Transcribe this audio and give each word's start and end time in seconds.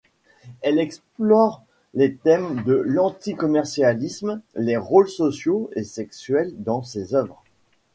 Elle 0.61 0.79
explore 0.79 1.61
les 1.93 2.15
thèmes 2.15 2.63
de 2.63 2.73
l'anti-commercialisme, 2.73 4.41
les 4.55 4.75
rôles 4.75 5.07
sociaux 5.09 5.69
et 5.75 5.83
sexuels 5.83 6.53
dans 6.57 6.81
ses 6.81 7.13
œuvres. 7.13 7.43